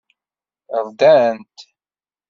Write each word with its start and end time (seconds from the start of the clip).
Rdan-t. 0.85 1.57